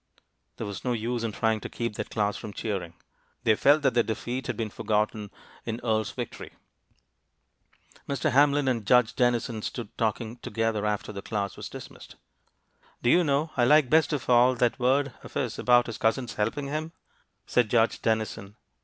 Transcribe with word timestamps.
There 0.57 0.65
was 0.65 0.83
no 0.83 0.93
use 0.93 1.23
in 1.23 1.31
trying 1.31 1.59
to 1.59 1.69
keep 1.69 1.93
that 1.95 2.09
class 2.09 2.35
from 2.35 2.53
cheering. 2.53 2.95
They 3.43 3.53
felt 3.53 3.83
that 3.83 3.93
their 3.93 4.01
defeat 4.01 4.47
had 4.47 4.57
been 4.57 4.71
forgotten 4.71 5.29
in 5.63 5.79
Earle's 5.83 6.09
victory. 6.09 6.53
Mr. 8.09 8.31
Hamlin 8.31 8.67
and 8.67 8.83
Judge 8.83 9.15
Dennison 9.15 9.61
stood 9.61 9.95
talking 9.99 10.37
together 10.37 10.87
after 10.87 11.11
the 11.11 11.21
class 11.21 11.55
was 11.55 11.69
dismissed. 11.69 12.15
"Do 13.03 13.11
you 13.11 13.23
know, 13.23 13.51
I 13.55 13.63
like 13.65 13.91
best 13.91 14.11
of 14.11 14.27
all 14.27 14.55
that 14.55 14.79
word 14.79 15.13
of 15.21 15.35
his 15.35 15.59
about 15.59 15.85
his 15.85 15.99
cousin's 15.99 16.33
helping 16.33 16.65
him?" 16.65 16.93
said 17.45 17.69
Judge 17.69 18.01
Dennison. 18.01 18.55